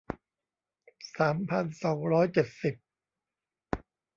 [1.17, 2.75] สามพันสองร้อยเจ็ดสิบ